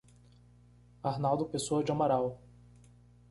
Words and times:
Arnaldo 1.03 1.45
Pessoa 1.45 1.83
de 1.83 1.91
Amaral 1.91 2.39